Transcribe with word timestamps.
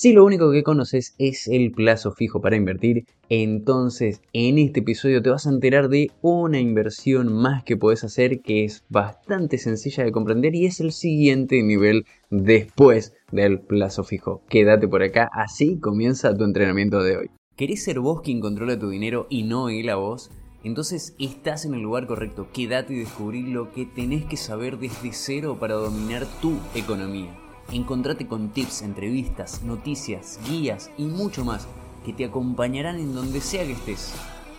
Si 0.00 0.12
lo 0.12 0.24
único 0.24 0.52
que 0.52 0.62
conoces 0.62 1.16
es 1.18 1.48
el 1.48 1.72
plazo 1.72 2.12
fijo 2.12 2.40
para 2.40 2.54
invertir, 2.54 3.04
entonces 3.28 4.22
en 4.32 4.56
este 4.58 4.78
episodio 4.78 5.20
te 5.22 5.30
vas 5.30 5.44
a 5.44 5.50
enterar 5.50 5.88
de 5.88 6.12
una 6.22 6.60
inversión 6.60 7.32
más 7.32 7.64
que 7.64 7.76
puedes 7.76 8.04
hacer 8.04 8.40
que 8.40 8.62
es 8.62 8.84
bastante 8.88 9.58
sencilla 9.58 10.04
de 10.04 10.12
comprender 10.12 10.54
y 10.54 10.66
es 10.66 10.78
el 10.78 10.92
siguiente 10.92 11.60
nivel 11.64 12.06
después 12.30 13.12
del 13.32 13.58
plazo 13.58 14.04
fijo. 14.04 14.40
Quédate 14.48 14.86
por 14.86 15.02
acá, 15.02 15.28
así 15.32 15.80
comienza 15.80 16.32
tu 16.32 16.44
entrenamiento 16.44 17.02
de 17.02 17.16
hoy. 17.16 17.30
¿Querés 17.56 17.82
ser 17.82 17.98
vos 17.98 18.20
quien 18.20 18.38
controla 18.38 18.78
tu 18.78 18.90
dinero 18.90 19.26
y 19.28 19.42
no 19.42 19.68
él 19.68 19.88
a 19.88 19.96
vos? 19.96 20.30
Entonces 20.62 21.16
estás 21.18 21.64
en 21.64 21.74
el 21.74 21.80
lugar 21.80 22.06
correcto, 22.06 22.46
quédate 22.54 22.94
y 22.94 22.98
descubrí 23.00 23.42
lo 23.42 23.72
que 23.72 23.84
tenés 23.84 24.24
que 24.26 24.36
saber 24.36 24.78
desde 24.78 25.12
cero 25.12 25.56
para 25.58 25.74
dominar 25.74 26.24
tu 26.40 26.56
economía. 26.76 27.47
Encontrate 27.70 28.26
con 28.26 28.48
tips, 28.48 28.80
entrevistas, 28.80 29.62
noticias, 29.62 30.40
guías 30.48 30.90
y 30.96 31.02
mucho 31.02 31.44
más 31.44 31.68
que 32.02 32.14
te 32.14 32.24
acompañarán 32.24 32.98
en 32.98 33.14
donde 33.14 33.42
sea 33.42 33.66
que 33.66 33.72
estés. 33.72 34.14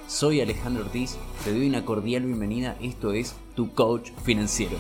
Soy 0.06 0.42
Alejandro 0.42 0.84
Ortiz, 0.84 1.18
te 1.44 1.52
doy 1.52 1.68
una 1.68 1.84
cordial 1.86 2.26
bienvenida, 2.26 2.78
esto 2.82 3.12
es 3.12 3.36
Tu 3.56 3.74
Coach 3.74 4.12
Financiero. 4.24 4.78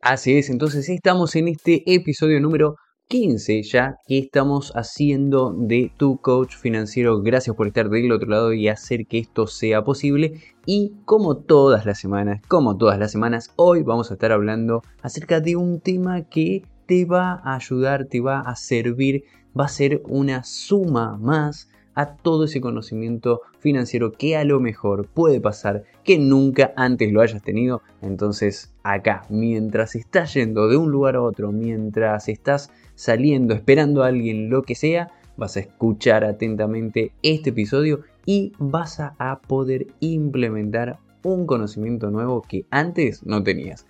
Así 0.00 0.38
es, 0.38 0.50
entonces 0.50 0.88
estamos 0.88 1.34
en 1.34 1.48
este 1.48 1.82
episodio 1.92 2.40
número 2.40 2.76
15 3.14 3.62
ya 3.62 4.00
que 4.08 4.18
estamos 4.18 4.72
haciendo 4.74 5.54
de 5.56 5.92
tu 5.96 6.16
coach 6.16 6.56
financiero. 6.56 7.22
Gracias 7.22 7.54
por 7.54 7.68
estar 7.68 7.88
del 7.88 8.10
otro 8.10 8.28
lado 8.28 8.52
y 8.52 8.66
hacer 8.66 9.06
que 9.06 9.20
esto 9.20 9.46
sea 9.46 9.84
posible. 9.84 10.40
Y 10.66 10.94
como 11.04 11.36
todas 11.36 11.86
las 11.86 12.00
semanas, 12.00 12.42
como 12.48 12.76
todas 12.76 12.98
las 12.98 13.12
semanas, 13.12 13.52
hoy 13.54 13.84
vamos 13.84 14.10
a 14.10 14.14
estar 14.14 14.32
hablando 14.32 14.82
acerca 15.00 15.38
de 15.38 15.54
un 15.54 15.78
tema 15.78 16.22
que 16.22 16.64
te 16.86 17.04
va 17.04 17.40
a 17.44 17.54
ayudar, 17.54 18.06
te 18.06 18.18
va 18.18 18.40
a 18.40 18.56
servir, 18.56 19.22
va 19.56 19.66
a 19.66 19.68
ser 19.68 20.02
una 20.08 20.42
suma 20.42 21.16
más 21.16 21.68
a 21.94 22.16
todo 22.16 22.44
ese 22.44 22.60
conocimiento 22.60 23.42
financiero 23.58 24.12
que 24.12 24.36
a 24.36 24.44
lo 24.44 24.60
mejor 24.60 25.06
puede 25.06 25.40
pasar 25.40 25.84
que 26.02 26.18
nunca 26.18 26.72
antes 26.76 27.12
lo 27.12 27.20
hayas 27.20 27.42
tenido. 27.42 27.82
Entonces 28.02 28.74
acá, 28.82 29.22
mientras 29.28 29.94
estás 29.94 30.34
yendo 30.34 30.68
de 30.68 30.76
un 30.76 30.90
lugar 30.90 31.16
a 31.16 31.22
otro, 31.22 31.52
mientras 31.52 32.28
estás 32.28 32.70
saliendo, 32.94 33.54
esperando 33.54 34.02
a 34.02 34.08
alguien, 34.08 34.50
lo 34.50 34.62
que 34.62 34.74
sea, 34.74 35.10
vas 35.36 35.56
a 35.56 35.60
escuchar 35.60 36.24
atentamente 36.24 37.12
este 37.22 37.50
episodio 37.50 38.00
y 38.26 38.52
vas 38.58 39.00
a 39.00 39.40
poder 39.46 39.86
implementar 40.00 40.98
un 41.22 41.46
conocimiento 41.46 42.10
nuevo 42.10 42.42
que 42.42 42.66
antes 42.70 43.24
no 43.24 43.42
tenías. 43.42 43.86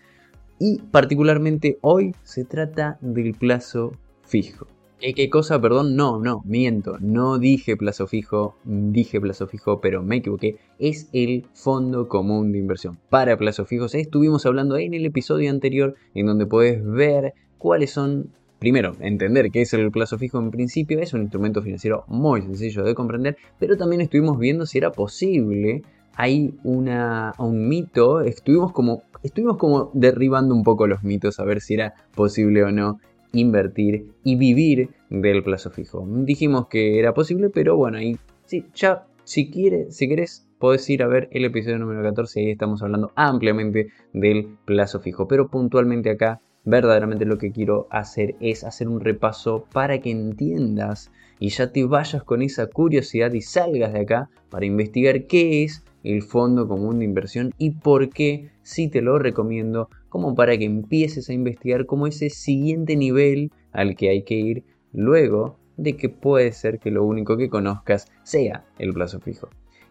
Y 0.59 0.79
particularmente 0.79 1.79
hoy 1.83 2.15
se 2.23 2.45
trata 2.45 2.97
del 3.01 3.35
plazo 3.35 3.93
fijo. 4.23 4.67
¿Qué, 5.13 5.29
cosa? 5.29 5.61
Perdón, 5.61 5.97
no, 5.97 6.19
no, 6.19 6.41
miento. 6.47 6.97
No 6.99 7.39
dije 7.39 7.77
plazo 7.77 8.07
fijo, 8.07 8.57
dije 8.65 9.21
plazo 9.21 9.47
fijo, 9.47 9.79
pero 9.83 10.03
me 10.03 10.17
equivoqué. 10.17 10.57
Es 10.79 11.11
el 11.13 11.45
Fondo 11.53 12.09
Común 12.09 12.53
de 12.53 12.59
Inversión 12.59 12.97
para 13.11 13.37
plazos 13.37 13.69
fijos. 13.69 13.95
Estuvimos 13.95 14.47
hablando 14.47 14.79
en 14.79 14.95
el 14.95 15.05
episodio 15.05 15.51
anterior 15.51 15.95
en 16.15 16.25
donde 16.25 16.47
puedes 16.47 16.83
ver 16.83 17.35
cuáles 17.59 17.91
son 17.91 18.31
Primero, 18.59 18.97
entender 19.01 19.51
qué 19.51 19.61
es 19.61 19.75
el 19.75 19.91
plazo 19.91 20.17
fijo 20.17 20.39
en 20.39 20.51
principio 20.51 20.99
es 20.99 21.13
un 21.13 21.21
instrumento 21.21 21.61
financiero 21.61 22.05
muy 22.07 22.41
sencillo 22.41 22.83
de 22.83 22.95
comprender, 22.95 23.37
pero 23.59 23.77
también 23.77 24.01
estuvimos 24.01 24.39
viendo 24.39 24.65
si 24.65 24.79
era 24.79 24.91
posible. 24.91 25.83
Hay 26.15 26.55
una, 26.63 27.35
un 27.37 27.69
mito, 27.69 28.23
estuvimos 28.23 28.73
como, 28.73 29.03
estuvimos 29.23 29.59
como 29.59 29.91
derribando 29.93 30.55
un 30.55 30.63
poco 30.63 30.87
los 30.87 31.03
mitos 31.03 31.41
a 31.41 31.45
ver 31.45 31.61
si 31.61 31.75
era 31.75 31.93
posible 32.15 32.65
o 32.65 32.73
no 32.73 33.01
invertir 33.35 34.13
y 34.23 34.37
vivir 34.37 34.91
del 35.11 35.43
plazo 35.43 35.71
fijo. 35.71 36.07
Dijimos 36.09 36.69
que 36.69 36.99
era 36.99 37.15
posible, 37.15 37.51
pero 37.51 37.77
bueno, 37.77 37.99
ahí 37.99 38.17
sí, 38.47 38.67
ya 38.75 39.07
si 39.25 39.51
quieres, 39.51 39.97
si 39.97 40.09
querés, 40.09 40.47
podés 40.59 40.89
ir 40.91 41.03
a 41.03 41.09
ver 41.09 41.29
el 41.33 41.45
episodio 41.45 41.79
número 41.79 42.03
14, 42.03 42.41
ahí 42.41 42.51
estamos 42.51 42.83
hablando 42.83 43.11
ampliamente 43.15 43.89
del 44.13 44.57
plazo 44.65 45.01
fijo, 45.01 45.27
pero 45.27 45.49
puntualmente 45.49 46.11
acá 46.11 46.41
verdaderamente 46.65 47.25
lo 47.25 47.39
que 47.39 47.53
quiero 47.53 47.87
hacer 47.91 48.37
es 48.41 48.65
hacer 48.65 48.89
un 48.89 49.01
repaso 49.01 49.67
para 49.73 49.99
que 50.01 50.11
entiendas 50.11 51.11
y 51.39 51.51
ya 51.51 51.73
te 51.73 51.85
vayas 51.85 52.23
con 52.23 52.43
esa 52.43 52.67
curiosidad 52.69 53.33
y 53.33 53.43
salgas 53.43 53.93
de 53.93 54.01
acá 54.01 54.31
para 54.51 54.67
investigar 54.67 55.27
qué 55.27 55.65
es 55.65 55.85
el 56.03 56.23
Fondo 56.23 56.69
Común 56.69 56.99
de 56.99 57.05
Inversión 57.05 57.53
y 57.59 57.71
por 57.71 58.09
qué 58.11 58.51
sí 58.65 58.89
te 58.89 59.01
lo 59.01 59.21
recomiendo 59.21 59.89
como 60.09 60.35
para 60.35 60.59
que 60.59 60.65
empieces 60.65 61.29
a 61.29 61.33
investigar 61.33 61.87
como 61.87 62.09
ese 62.09 62.31
siguiente 62.31 62.97
nivel 62.97 63.53
al 63.73 63.95
que 63.95 64.09
hay 64.11 64.25
que 64.25 64.35
ir 64.35 64.65
luego 64.93 65.57
de 65.77 65.97
que 65.97 66.09
puede 66.09 66.51
ser 66.53 66.81
que 66.81 66.91
lo 66.91 67.05
único 67.05 67.37
que 67.37 67.49
conozcas 67.49 68.11
sea 68.25 68.65
el 68.79 68.93
plazo 68.93 69.21
fijo. 69.21 69.49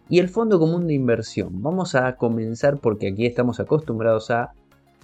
Y 0.08 0.18
el 0.18 0.28
Fondo 0.28 0.58
Común 0.58 0.86
de 0.86 0.94
Inversión, 0.94 1.62
vamos 1.62 1.94
a 1.94 2.16
comenzar 2.16 2.78
porque 2.78 3.08
aquí 3.08 3.24
estamos 3.24 3.58
acostumbrados 3.60 4.30
a 4.30 4.52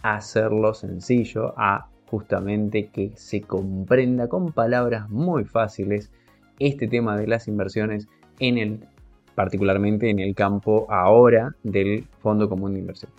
hacerlo 0.03 0.75
sencillo, 0.75 1.55
a 1.57 1.89
justamente 2.07 2.89
que 2.89 3.13
se 3.15 3.41
comprenda 3.41 4.29
con 4.29 4.53
palabras 4.53 5.09
muy 5.09 5.45
fáciles 5.45 6.11
este 6.59 6.89
tema 6.89 7.17
de 7.17 7.29
las 7.29 7.49
inversiones 7.49 8.09
en 8.41 8.59
el 8.59 8.81
particularmente 9.35 10.11
en 10.11 10.19
el 10.19 10.35
campo 10.35 10.87
ahora 10.91 11.55
del 11.63 12.05
Fondo 12.19 12.49
Común 12.49 12.75
de 12.75 12.81
Inversión. 12.81 13.11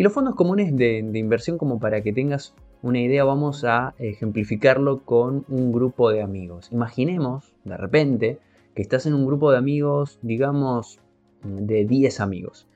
Y 0.00 0.02
los 0.02 0.14
fondos 0.14 0.34
comunes 0.34 0.74
de, 0.74 1.00
inversión, 1.12 1.58
como 1.58 1.78
para 1.78 2.00
que 2.00 2.14
tengas 2.14 2.54
una 2.80 3.00
idea, 3.00 3.22
vamos 3.22 3.64
a 3.64 3.92
ejemplificarlo 3.98 5.04
con 5.04 5.44
un 5.46 5.72
grupo 5.72 6.08
de 6.08 6.22
amigos. 6.22 6.72
Imaginemos, 6.72 7.52
de 7.64 7.76
repente, 7.76 8.38
que 8.74 8.80
estás 8.80 9.04
en 9.04 9.12
un 9.12 9.26
grupo 9.26 9.50
de 9.52 9.58
amigos, 9.58 10.18
digamos, 10.22 11.00
de 11.42 11.84
10 11.84 12.18
amigos. 12.20 12.66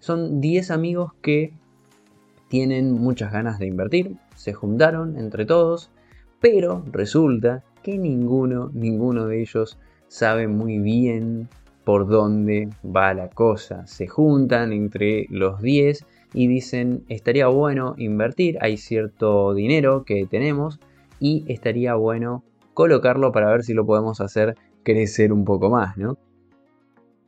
Son 0.00 0.40
10 0.40 0.72
amigos 0.72 1.12
que 1.22 1.52
tienen 2.48 2.90
muchas 2.90 3.32
ganas 3.32 3.60
de 3.60 3.68
invertir, 3.68 4.16
se 4.34 4.52
juntaron 4.52 5.16
entre 5.16 5.46
todos, 5.46 5.92
pero 6.40 6.84
resulta 6.90 7.62
que 7.84 7.98
ninguno, 7.98 8.72
ninguno 8.74 9.28
de 9.28 9.42
ellos 9.42 9.78
sabe 10.08 10.48
muy 10.48 10.80
bien 10.80 11.48
por 11.84 12.08
dónde 12.08 12.68
va 12.84 13.14
la 13.14 13.28
cosa. 13.28 13.86
Se 13.86 14.08
juntan 14.08 14.72
entre 14.72 15.28
los 15.30 15.62
10 15.62 16.04
y 16.34 16.48
dicen, 16.48 17.04
estaría 17.08 17.46
bueno 17.46 17.94
invertir, 17.96 18.58
hay 18.60 18.76
cierto 18.76 19.54
dinero 19.54 20.04
que 20.04 20.26
tenemos 20.26 20.80
y 21.20 21.44
estaría 21.48 21.94
bueno 21.94 22.42
colocarlo 22.74 23.32
para 23.32 23.50
ver 23.50 23.62
si 23.62 23.72
lo 23.72 23.86
podemos 23.86 24.20
hacer 24.20 24.56
crecer 24.82 25.32
un 25.32 25.44
poco 25.44 25.70
más, 25.70 25.96
¿no? 25.96 26.18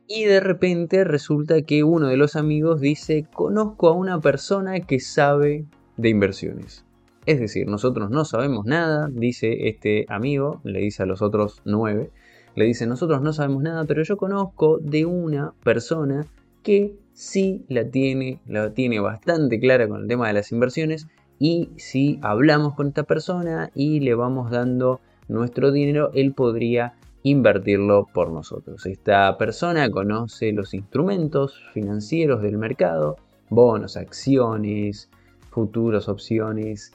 Y 0.07 0.25
de 0.25 0.39
repente 0.39 1.03
resulta 1.03 1.61
que 1.63 1.83
uno 1.83 2.07
de 2.07 2.17
los 2.17 2.35
amigos 2.35 2.79
dice, 2.79 3.25
conozco 3.33 3.87
a 3.87 3.93
una 3.93 4.21
persona 4.21 4.79
que 4.81 4.99
sabe 4.99 5.65
de 5.97 6.09
inversiones. 6.09 6.85
Es 7.25 7.39
decir, 7.39 7.67
nosotros 7.67 8.09
no 8.09 8.23
sabemos 8.23 8.65
nada, 8.65 9.09
dice 9.11 9.67
este 9.67 10.05
amigo, 10.07 10.61
le 10.63 10.79
dice 10.79 11.03
a 11.03 11.05
los 11.05 11.21
otros 11.21 11.61
nueve, 11.65 12.11
le 12.55 12.65
dice, 12.65 12.87
nosotros 12.87 13.21
no 13.21 13.33
sabemos 13.33 13.63
nada, 13.63 13.83
pero 13.83 14.01
yo 14.03 14.15
conozco 14.15 14.79
de 14.79 15.05
una 15.05 15.53
persona 15.63 16.25
que 16.63 16.95
sí 17.17 17.65
la 17.67 17.89
tiene, 17.89 18.39
la 18.45 18.75
tiene 18.75 18.99
bastante 18.99 19.59
clara 19.59 19.87
con 19.87 20.03
el 20.03 20.07
tema 20.07 20.27
de 20.27 20.33
las 20.33 20.51
inversiones 20.51 21.07
y 21.39 21.71
si 21.75 22.19
hablamos 22.21 22.75
con 22.75 22.89
esta 22.89 23.03
persona 23.03 23.71
y 23.73 24.01
le 24.01 24.13
vamos 24.13 24.51
dando 24.51 25.01
nuestro 25.27 25.71
dinero, 25.71 26.11
él 26.13 26.33
podría 26.33 26.93
invertirlo 27.23 28.05
por 28.13 28.31
nosotros. 28.31 28.85
Esta 28.85 29.35
persona 29.35 29.89
conoce 29.89 30.51
los 30.51 30.75
instrumentos 30.75 31.59
financieros 31.73 32.43
del 32.43 32.59
mercado, 32.59 33.15
bonos, 33.49 33.97
acciones, 33.97 35.09
futuros, 35.49 36.09
opciones, 36.09 36.91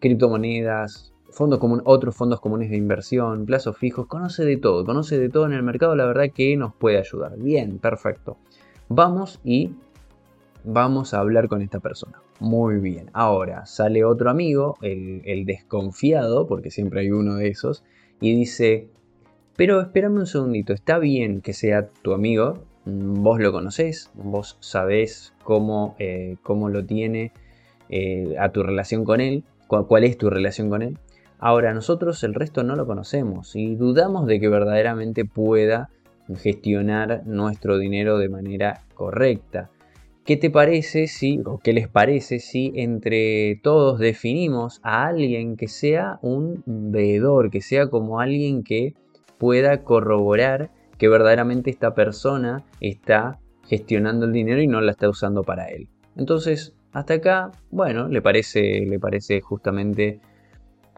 criptomonedas, 0.00 1.14
fondos 1.30 1.60
otros 1.84 2.16
fondos 2.16 2.40
comunes 2.40 2.70
de 2.70 2.76
inversión, 2.76 3.46
plazos 3.46 3.78
fijos, 3.78 4.08
conoce 4.08 4.44
de 4.44 4.56
todo, 4.56 4.84
conoce 4.84 5.16
de 5.16 5.28
todo 5.28 5.46
en 5.46 5.52
el 5.52 5.62
mercado, 5.62 5.94
la 5.94 6.06
verdad 6.06 6.32
que 6.34 6.56
nos 6.56 6.74
puede 6.74 6.98
ayudar. 6.98 7.38
Bien, 7.38 7.78
perfecto. 7.78 8.36
Vamos 8.92 9.38
y 9.44 9.70
vamos 10.64 11.14
a 11.14 11.20
hablar 11.20 11.46
con 11.46 11.62
esta 11.62 11.78
persona. 11.78 12.20
Muy 12.40 12.80
bien. 12.80 13.08
Ahora 13.12 13.64
sale 13.64 14.04
otro 14.04 14.30
amigo, 14.30 14.78
el, 14.82 15.44
desconfiado, 15.46 16.48
porque 16.48 16.72
siempre 16.72 17.02
hay 17.02 17.12
uno 17.12 17.36
de 17.36 17.46
esos, 17.46 17.84
y 18.20 18.34
dice, 18.34 18.88
pero 19.54 19.80
espérame 19.80 20.16
un 20.16 20.26
segundito, 20.26 20.72
está 20.72 20.98
bien 20.98 21.40
que 21.40 21.52
sea 21.52 21.86
tu 22.02 22.12
amigo, 22.12 22.64
vos 22.84 23.38
lo 23.38 23.52
conocés, 23.52 24.10
vos 24.14 24.56
sabés 24.58 25.34
cómo, 25.44 25.94
eh, 26.00 26.36
cómo 26.42 26.68
lo 26.68 26.84
tiene 26.84 27.30
eh, 27.90 28.34
a 28.40 28.50
tu 28.50 28.64
relación 28.64 29.04
con 29.04 29.20
él, 29.20 29.44
cuál, 29.68 30.02
es 30.02 30.18
tu 30.18 30.30
relación 30.30 30.68
con 30.68 30.82
él. 30.82 30.98
Ahora, 31.38 31.72
nosotros 31.74 32.24
el 32.24 32.34
resto 32.34 32.64
no 32.64 32.74
lo 32.74 32.88
conocemos 32.88 33.54
y 33.54 33.76
dudamos 33.76 34.26
de 34.26 34.40
que 34.40 34.48
verdaderamente 34.48 35.24
pueda 35.24 35.90
gestionar 36.36 37.22
nuestro 37.26 37.78
dinero 37.78 38.18
de 38.18 38.28
manera 38.28 38.82
correcta. 38.94 39.70
¿Qué 40.24 40.36
te 40.36 40.50
parece 40.50 41.06
si, 41.06 41.40
o 41.44 41.58
qué 41.58 41.72
les 41.72 41.88
parece 41.88 42.38
si 42.38 42.72
entre 42.76 43.58
todos 43.62 43.98
definimos 43.98 44.80
a 44.82 45.06
alguien 45.06 45.56
que 45.56 45.66
sea 45.66 46.18
un 46.22 46.62
veedor, 46.66 47.50
que 47.50 47.62
sea 47.62 47.88
como 47.88 48.20
alguien 48.20 48.62
que 48.62 48.94
pueda 49.38 49.82
corroborar 49.82 50.70
que 50.98 51.08
verdaderamente 51.08 51.70
esta 51.70 51.94
persona 51.94 52.62
está 52.80 53.38
gestionando 53.66 54.26
el 54.26 54.32
dinero 54.32 54.60
y 54.60 54.66
no 54.66 54.80
la 54.80 54.92
está 54.92 55.08
usando 55.08 55.42
para 55.42 55.66
él? 55.66 55.88
Entonces, 56.16 56.74
hasta 56.92 57.14
acá, 57.14 57.50
bueno, 57.70 58.08
le 58.08 58.20
parece, 58.20 58.86
le 58.86 58.98
parece 58.98 59.40
justamente 59.40 60.20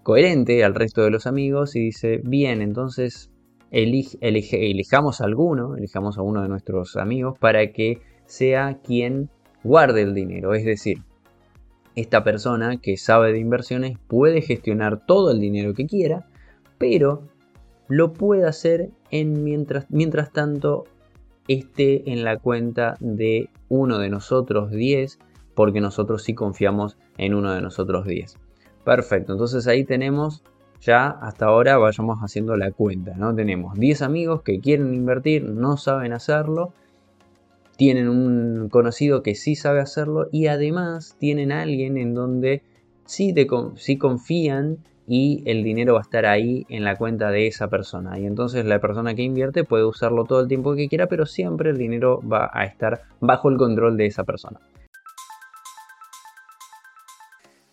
coherente 0.03 0.65
al 0.65 0.75
resto 0.75 1.03
de 1.03 1.11
los 1.11 1.27
amigos 1.27 1.77
y 1.77 1.81
dice, 1.81 2.21
bien, 2.25 2.61
entonces 2.61 3.31
elijamos 3.73 5.21
a 5.21 5.25
alguno, 5.25 5.77
elijamos 5.77 6.19
a 6.19 6.23
uno 6.23 6.43
de 6.43 6.49
nuestros 6.49 6.97
amigos 6.97 7.39
para 7.39 7.73
que 7.73 8.01
sea 8.27 8.79
quien 8.85 9.31
guarde 9.65 10.03
el 10.03 10.15
dinero. 10.15 10.55
Es 10.55 10.65
decir, 10.65 10.99
esta 11.95 12.23
persona 12.23 12.77
que 12.77 12.97
sabe 12.97 13.33
de 13.33 13.39
inversiones 13.39 13.99
puede 14.07 14.43
gestionar 14.43 15.05
todo 15.07 15.31
el 15.31 15.41
dinero 15.41 15.75
que 15.75 15.87
quiera, 15.87 16.27
pero 16.79 17.23
lo 17.89 18.13
puede 18.13 18.47
hacer 18.47 18.91
en 19.11 19.43
mientras, 19.43 19.91
mientras 19.91 20.33
tanto 20.33 20.85
esté 21.49 22.11
en 22.13 22.25
la 22.25 22.39
cuenta 22.39 22.97
de 23.01 23.51
uno 23.69 23.99
de 23.99 24.09
nosotros 24.09 24.71
10, 24.71 25.19
porque 25.55 25.81
nosotros 25.81 26.23
sí 26.23 26.35
confiamos 26.35 26.97
en 27.19 27.35
uno 27.35 27.53
de 27.53 27.61
nosotros 27.61 28.07
10. 28.07 28.39
Perfecto, 28.85 29.33
entonces 29.33 29.67
ahí 29.67 29.85
tenemos 29.85 30.43
ya 30.83 31.07
hasta 31.09 31.47
ahora 31.47 31.79
vayamos 31.79 32.19
haciendo 32.19 32.57
la 32.57 32.73
cuenta, 32.73 33.15
¿no? 33.17 33.35
Tenemos 33.35 33.79
10 33.79 34.03
amigos 34.03 34.43
que 34.43 34.61
quieren 34.61 34.95
invertir, 34.95 35.45
no 35.45 35.77
saben 35.77 36.13
hacerlo, 36.13 36.73
tienen 37.77 38.09
un 38.09 38.69
conocido 38.69 39.23
que 39.23 39.35
sí 39.35 39.55
sabe 39.55 39.81
hacerlo 39.81 40.29
y 40.31 40.49
además 40.49 41.17
tienen 41.19 41.53
a 41.53 41.63
alguien 41.63 41.99
en 41.99 42.15
donde 42.15 42.63
sí, 43.07 43.35
sí 43.77 43.97
confían 43.97 44.79
y 45.07 45.43
el 45.47 45.63
dinero 45.65 45.95
va 45.95 46.01
a 46.01 46.03
estar 46.03 46.27
ahí 46.27 46.65
en 46.69 46.85
la 46.85 46.97
cuenta 46.97 47.31
de 47.31 47.47
esa 47.47 47.69
persona. 47.69 48.19
Y 48.19 48.27
entonces 48.27 48.65
la 48.65 48.81
persona 48.81 49.15
que 49.15 49.23
invierte 49.23 49.65
puede 49.65 49.85
usarlo 49.85 50.25
todo 50.25 50.41
el 50.41 50.49
tiempo 50.49 50.75
que 50.75 50.89
quiera, 50.89 51.07
pero 51.07 51.27
siempre 51.27 51.71
el 51.71 51.79
dinero 51.79 52.21
va 52.27 52.51
a 52.53 52.65
estar 52.65 53.03
bajo 53.21 53.49
el 53.49 53.57
control 53.57 53.97
de 53.97 54.07
esa 54.07 54.25
persona. 54.25 54.61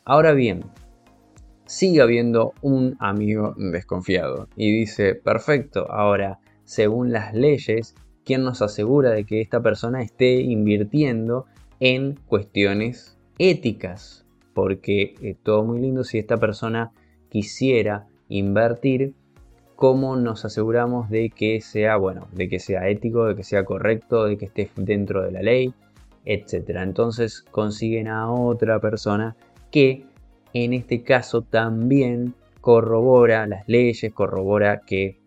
Ahora 0.05 0.33
bien, 0.33 0.63
sigue 1.69 2.01
habiendo 2.01 2.53
un 2.63 2.97
amigo 2.99 3.53
desconfiado 3.55 4.47
y 4.55 4.71
dice, 4.71 5.13
perfecto, 5.13 5.89
ahora, 5.91 6.39
según 6.63 7.11
las 7.11 7.35
leyes, 7.35 7.93
¿quién 8.25 8.43
nos 8.43 8.63
asegura 8.63 9.11
de 9.11 9.23
que 9.23 9.39
esta 9.39 9.61
persona 9.61 10.01
esté 10.01 10.41
invirtiendo 10.41 11.45
en 11.79 12.15
cuestiones 12.25 13.19
éticas? 13.37 14.25
Porque 14.55 15.13
es 15.21 15.37
todo 15.43 15.63
muy 15.63 15.79
lindo 15.79 16.03
si 16.03 16.17
esta 16.17 16.37
persona 16.37 16.91
quisiera 17.29 18.07
invertir, 18.29 19.13
¿cómo 19.75 20.15
nos 20.15 20.45
aseguramos 20.45 21.07
de 21.11 21.29
que 21.29 21.61
sea, 21.61 21.97
bueno, 21.97 22.27
de 22.31 22.49
que 22.49 22.59
sea 22.59 22.89
ético, 22.89 23.25
de 23.25 23.35
que 23.35 23.43
sea 23.43 23.63
correcto, 23.63 24.25
de 24.25 24.39
que 24.39 24.45
esté 24.45 24.71
dentro 24.75 25.21
de 25.21 25.31
la 25.31 25.43
ley, 25.43 25.71
etcétera? 26.25 26.81
Entonces 26.81 27.43
consiguen 27.51 28.07
a 28.07 28.31
otra 28.31 28.79
persona 28.79 29.37
que 29.69 30.08
en 30.53 30.73
este 30.73 31.03
caso 31.03 31.41
también 31.41 32.33
corrobora 32.61 33.47
las 33.47 33.67
leyes, 33.67 34.13
corrobora 34.13 34.81
que 34.81 35.17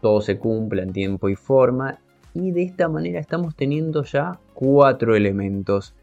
todo 0.00 0.20
se 0.20 0.38
cumpla 0.38 0.82
en 0.82 0.92
tiempo 0.92 1.28
y 1.28 1.36
forma 1.36 1.98
y 2.34 2.50
de 2.50 2.62
esta 2.62 2.88
manera 2.88 3.18
estamos 3.18 3.56
teniendo 3.56 4.04
ya 4.04 4.38
cuatro 4.54 5.16
elementos 5.16 5.94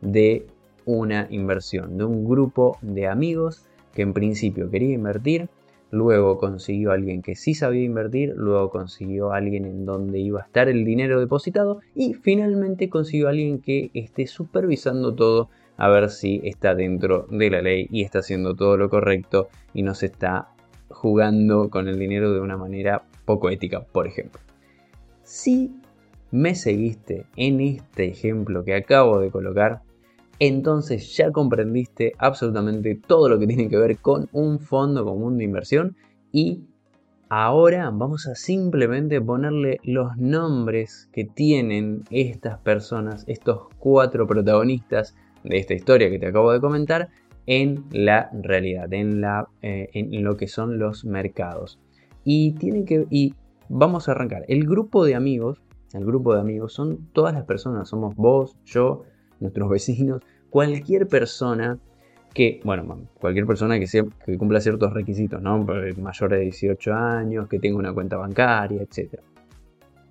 de 0.00 0.46
una 0.84 1.26
inversión, 1.30 1.98
de 1.98 2.04
un 2.04 2.28
grupo 2.28 2.78
de 2.80 3.08
amigos 3.08 3.66
que 3.92 4.02
en 4.02 4.12
principio 4.12 4.70
quería 4.70 4.94
invertir, 4.94 5.48
luego 5.90 6.38
consiguió 6.38 6.92
alguien 6.92 7.22
que 7.22 7.34
sí 7.34 7.54
sabía 7.54 7.82
invertir, 7.82 8.34
luego 8.36 8.70
consiguió 8.70 9.32
alguien 9.32 9.64
en 9.64 9.84
donde 9.84 10.20
iba 10.20 10.40
a 10.40 10.44
estar 10.44 10.68
el 10.68 10.84
dinero 10.84 11.18
depositado 11.18 11.80
y 11.94 12.14
finalmente 12.14 12.88
consiguió 12.88 13.28
alguien 13.28 13.60
que 13.60 13.90
esté 13.94 14.26
supervisando 14.26 15.14
todo 15.14 15.48
a 15.76 15.88
ver 15.88 16.10
si 16.10 16.40
está 16.44 16.74
dentro 16.74 17.26
de 17.30 17.50
la 17.50 17.62
ley 17.62 17.86
y 17.90 18.02
está 18.02 18.20
haciendo 18.20 18.54
todo 18.54 18.76
lo 18.76 18.88
correcto 18.88 19.48
y 19.74 19.82
no 19.82 19.94
se 19.94 20.06
está 20.06 20.48
jugando 20.88 21.68
con 21.68 21.88
el 21.88 21.98
dinero 21.98 22.32
de 22.32 22.40
una 22.40 22.56
manera 22.56 23.04
poco 23.24 23.50
ética, 23.50 23.80
por 23.80 24.06
ejemplo. 24.06 24.40
Si 25.22 25.74
me 26.30 26.54
seguiste 26.54 27.26
en 27.36 27.60
este 27.60 28.06
ejemplo 28.06 28.64
que 28.64 28.74
acabo 28.74 29.18
de 29.20 29.30
colocar, 29.30 29.82
entonces 30.38 31.16
ya 31.16 31.32
comprendiste 31.32 32.12
absolutamente 32.18 32.94
todo 32.94 33.28
lo 33.28 33.38
que 33.38 33.46
tiene 33.46 33.68
que 33.68 33.78
ver 33.78 33.98
con 33.98 34.28
un 34.32 34.60
fondo 34.60 35.04
común 35.04 35.38
de 35.38 35.44
inversión 35.44 35.96
y 36.30 36.64
ahora 37.28 37.90
vamos 37.90 38.26
a 38.26 38.34
simplemente 38.34 39.20
ponerle 39.20 39.80
los 39.82 40.16
nombres 40.16 41.08
que 41.12 41.24
tienen 41.24 42.04
estas 42.10 42.58
personas, 42.58 43.24
estos 43.26 43.68
cuatro 43.78 44.26
protagonistas 44.26 45.16
de 45.48 45.58
esta 45.58 45.74
historia 45.74 46.10
que 46.10 46.18
te 46.18 46.26
acabo 46.26 46.52
de 46.52 46.60
comentar 46.60 47.08
en 47.46 47.84
la 47.92 48.30
realidad, 48.32 48.92
en, 48.92 49.20
la, 49.20 49.48
eh, 49.62 49.88
en 49.92 50.24
lo 50.24 50.36
que 50.36 50.48
son 50.48 50.78
los 50.78 51.04
mercados. 51.04 51.78
Y, 52.24 52.52
tiene 52.52 52.84
que, 52.84 53.06
y 53.08 53.34
vamos 53.68 54.08
a 54.08 54.12
arrancar. 54.12 54.44
El 54.48 54.66
grupo 54.66 55.04
de 55.04 55.14
amigos, 55.14 55.62
el 55.92 56.04
grupo 56.04 56.34
de 56.34 56.40
amigos 56.40 56.72
son 56.72 57.08
todas 57.12 57.32
las 57.32 57.44
personas, 57.44 57.88
somos 57.88 58.16
vos, 58.16 58.56
yo, 58.64 59.04
nuestros 59.40 59.70
vecinos, 59.70 60.22
cualquier 60.50 61.06
persona 61.06 61.78
que, 62.34 62.60
bueno, 62.64 63.06
cualquier 63.18 63.46
persona 63.46 63.78
que, 63.78 63.86
sea, 63.86 64.04
que 64.24 64.36
cumpla 64.36 64.60
ciertos 64.60 64.92
requisitos, 64.92 65.40
¿no? 65.40 65.64
Mayor 65.64 66.30
de 66.30 66.40
18 66.40 66.92
años, 66.92 67.48
que 67.48 67.58
tenga 67.58 67.78
una 67.78 67.94
cuenta 67.94 68.18
bancaria, 68.18 68.82
etc. 68.82 69.20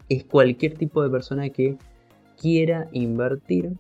Es 0.10 0.24
cualquier 0.24 0.74
tipo 0.74 1.04
de 1.04 1.10
persona 1.10 1.50
que 1.50 1.78
quiera 2.36 2.88
invertir 2.94 3.74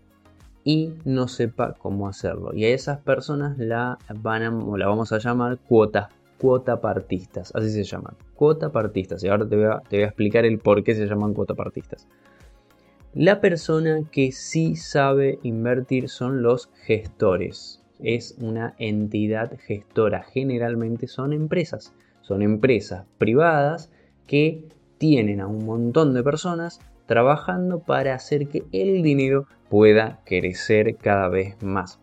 y 0.65 0.95
no 1.05 1.27
sepa 1.27 1.75
cómo 1.77 2.09
hacerlo. 2.09 2.53
Y 2.53 2.65
a 2.65 2.69
esas 2.69 2.99
personas 2.99 3.57
la, 3.57 3.99
van 4.15 4.41
a, 4.41 4.77
la 4.77 4.87
vamos 4.87 5.13
a 5.13 5.19
llamar 5.19 5.59
cuota, 5.59 6.09
cuota 6.39 6.81
partistas, 6.81 7.53
así 7.55 7.69
se 7.69 7.83
llaman, 7.83 8.15
cuota 8.33 8.71
partistas. 8.71 9.23
Y 9.23 9.29
ahora 9.29 9.47
te 9.47 9.55
voy, 9.55 9.65
a, 9.65 9.81
explicar 9.91 10.43
el 10.43 10.57
por 10.57 10.83
qué 10.83 10.95
se 10.95 11.05
llaman 11.05 11.35
cuota 11.35 11.53
partistas. 11.53 12.07
La 13.13 13.39
persona 13.39 14.01
que 14.11 14.31
sí 14.31 14.75
sabe 14.75 15.39
invertir 15.43 16.09
son 16.09 16.41
los 16.41 16.69
gestores. 16.83 17.81
Es 17.99 18.35
una 18.39 18.75
entidad 18.79 19.57
gestora. 19.59 20.23
Generalmente 20.23 21.07
son 21.07 21.31
empresas. 21.31 21.93
Son 22.21 22.41
empresas 22.41 23.05
privadas 23.19 23.91
que 24.25 24.67
tienen 24.97 25.39
a 25.39 25.47
un 25.47 25.63
montón 25.63 26.13
de 26.13 26.23
personas 26.23 26.81
trabajando 27.05 27.79
para 27.79 28.13
hacer 28.13 28.47
que 28.47 28.63
el 28.71 29.03
dinero 29.03 29.47
pueda 29.69 30.21
crecer 30.25 30.95
cada 30.97 31.29
vez 31.29 31.61
más. 31.61 31.99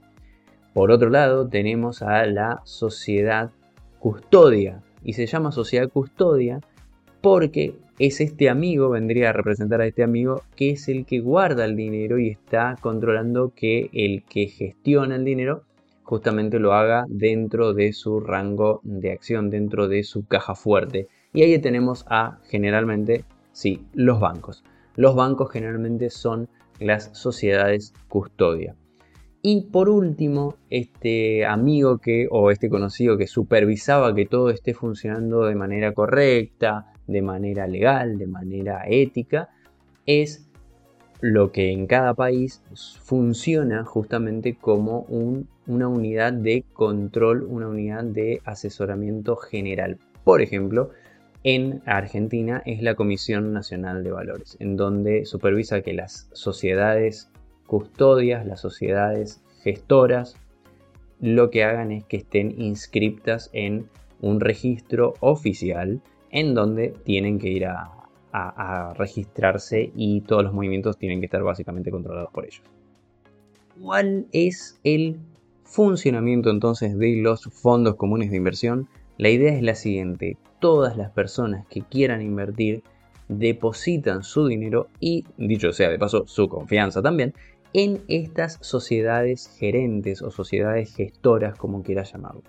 Por 0.75 0.91
otro 0.91 1.11
lado, 1.11 1.49
tenemos 1.49 2.03
a 2.03 2.25
la 2.27 2.61
sociedad 2.65 3.51
custodia. 3.99 4.83
Y 5.05 5.15
se 5.15 5.27
llama 5.27 5.53
sociedad 5.53 5.89
custodia 5.89 6.61
porque 7.21 7.75
es 7.99 8.21
este 8.21 8.49
amigo, 8.49 8.91
vendría 8.91 9.31
a 9.31 9.33
representar 9.33 9.81
a 9.81 9.87
este 9.87 10.03
amigo, 10.03 10.43
que 10.57 10.71
es 10.71 10.89
el 10.89 11.05
que 11.07 11.21
guarda 11.21 11.65
el 11.65 11.77
dinero 11.77 12.19
y 12.19 12.31
está 12.31 12.77
controlando 12.81 13.53
que 13.55 13.91
el 13.93 14.25
que 14.25 14.47
gestiona 14.47 15.17
el 15.17 15.25
dinero 15.25 15.63
justamente 16.03 16.59
lo 16.59 16.73
haga 16.73 17.05
dentro 17.09 17.75
de 17.75 17.93
su 17.93 18.21
rango 18.21 18.81
de 18.83 19.13
acción, 19.13 19.51
dentro 19.51 19.89
de 19.89 20.03
su 20.03 20.27
caja 20.27 20.55
fuerte. 20.55 21.09
Y 21.33 21.43
ahí 21.43 21.59
tenemos 21.59 22.05
a 22.09 22.39
generalmente, 22.49 23.25
sí, 23.53 23.85
los 23.95 24.21
bancos. 24.21 24.65
Los 24.97 25.15
bancos 25.15 25.51
generalmente 25.51 26.11
son 26.11 26.49
las 26.79 27.11
sociedades 27.13 27.95
custodia. 28.09 28.77
Y 29.41 29.63
por 29.73 29.89
último, 29.89 30.55
este 30.71 31.45
amigo 31.45 31.99
que 31.99 32.29
o 32.31 32.51
este 32.51 32.71
conocido 32.71 33.19
que 33.19 33.27
supervisaba 33.27 34.15
que 34.15 34.27
todo 34.27 34.51
esté 34.51 34.73
funcionando 34.73 35.45
de 35.45 35.57
manera 35.57 35.93
correcta, 35.93 36.93
de 37.09 37.23
manera 37.23 37.67
legal, 37.67 38.19
de 38.19 38.29
manera 38.29 38.85
ética, 38.87 39.49
es 40.07 40.49
lo 41.21 41.53
que 41.53 41.73
en 41.73 41.87
cada 41.87 42.15
país 42.15 42.63
funciona 43.03 43.85
justamente 43.85 44.57
como 44.57 45.07
una 45.67 45.89
unidad 45.89 46.33
de 46.33 46.65
control, 46.73 47.43
una 47.43 47.69
unidad 47.69 48.05
de 48.05 48.41
asesoramiento 48.45 49.37
general. 49.37 49.99
Por 50.25 50.41
ejemplo, 50.43 50.91
en 51.45 51.83
Argentina 51.87 52.63
es 52.67 52.83
la 52.83 52.95
Comisión 52.95 53.53
Nacional 53.53 54.05
de 54.05 54.13
Valores, 54.13 54.57
en 54.61 54.77
donde 54.77 55.25
supervisa 55.25 55.83
que 55.83 55.93
las 55.93 56.29
sociedades 56.33 57.31
custodias, 57.67 58.47
las 58.47 58.61
sociedades 58.61 59.43
gestoras, 59.63 60.37
lo 61.21 61.51
que 61.51 61.65
hagan 61.65 61.93
es 61.93 62.05
que 62.05 62.19
estén 62.19 62.61
inscriptas 62.61 63.51
en 63.53 63.89
un 64.21 64.41
registro 64.41 65.15
oficial 65.21 66.01
en 66.31 66.55
donde 66.55 66.95
tienen 67.05 67.39
que 67.39 67.49
ir 67.49 67.67
a, 67.67 67.99
registrarse 68.97 69.93
y 69.95 70.23
todos 70.23 70.43
los 70.43 70.55
movimientos 70.55 70.97
tienen 70.97 71.21
que 71.21 71.27
estar 71.27 71.43
básicamente 71.43 71.91
controlados 71.91 72.31
por 72.33 72.47
ellos. 72.47 72.63
¿Cuál 73.79 74.27
es 74.33 74.81
el 74.85 75.19
funcionamiento 75.65 76.49
entonces 76.49 76.97
de 76.97 77.17
los 77.17 77.45
fondos 77.45 77.97
comunes 77.97 78.31
de 78.31 78.39
inversión? 78.39 78.89
La 79.19 79.29
idea 79.29 79.53
es 79.55 79.63
la 79.63 79.75
siguiente, 79.75 80.39
todas 80.63 80.97
las 80.97 81.11
personas 81.11 81.67
que 81.67 81.83
quieran 81.83 82.23
invertir 82.23 82.85
depositan 83.27 84.23
su 84.23 84.47
dinero 84.47 84.87
y, 85.01 85.25
dicho 85.37 85.73
sea 85.73 85.91
de 85.91 85.99
paso, 85.99 86.25
su 86.29 86.49
confianza 86.49 87.03
también, 87.03 87.35
en 87.73 88.03
estas 88.07 88.59
sociedades 88.61 89.51
gerentes 89.59 90.23
o 90.23 90.31
sociedades 90.31 90.95
gestoras, 90.95 91.59
como 91.59 91.83
quieras 91.83 92.13
llamarlo. 92.13 92.43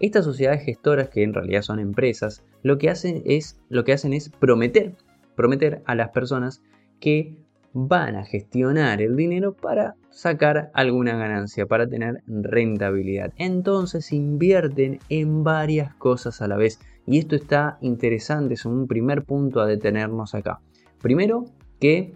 Estas 0.00 0.24
sociedades 0.24 0.64
gestoras, 0.64 1.10
que 1.10 1.22
en 1.22 1.32
realidad 1.32 1.62
son 1.62 1.78
empresas, 1.78 2.42
lo 2.64 2.76
que 2.76 2.90
hacen 2.90 3.22
es, 3.24 3.60
lo 3.68 3.84
que 3.84 3.92
hacen 3.92 4.14
es 4.14 4.30
prometer, 4.30 4.96
prometer 5.36 5.82
a 5.86 5.94
las 5.94 6.08
personas 6.08 6.62
que 6.98 7.36
van 7.72 8.16
a 8.16 8.24
gestionar 8.24 9.00
el 9.00 9.14
dinero 9.14 9.54
para 9.54 9.94
sacar 10.10 10.70
alguna 10.74 11.16
ganancia, 11.16 11.66
para 11.66 11.86
tener 11.86 12.22
rentabilidad. 12.26 13.32
Entonces 13.36 14.12
invierten 14.12 14.98
en 15.08 15.44
varias 15.44 15.94
cosas 15.94 16.42
a 16.42 16.48
la 16.48 16.56
vez. 16.56 16.80
Y 17.10 17.18
esto 17.18 17.34
está 17.34 17.76
interesante, 17.80 18.54
es 18.54 18.64
un 18.64 18.86
primer 18.86 19.24
punto 19.24 19.60
a 19.60 19.66
detenernos 19.66 20.32
acá. 20.36 20.60
Primero, 21.02 21.44
que 21.80 22.14